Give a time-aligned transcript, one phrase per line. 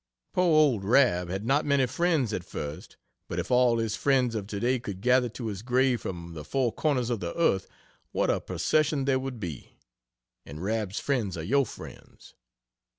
[0.33, 4.47] Poor old Rab had not many "friends" at first, but if all his friends of
[4.47, 7.67] today could gather to his grave from the four corners of the earth
[8.11, 9.73] what a procession there would be!
[10.43, 12.33] And Rab's friends are your friends.